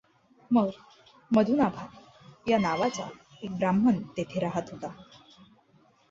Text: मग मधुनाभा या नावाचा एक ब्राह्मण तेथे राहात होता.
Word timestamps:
मग 0.51 0.69
मधुनाभा 1.31 1.85
या 2.47 2.57
नावाचा 2.57 3.07
एक 3.43 3.51
ब्राह्मण 3.51 4.01
तेथे 4.17 4.39
राहात 4.39 4.71
होता. 4.71 4.87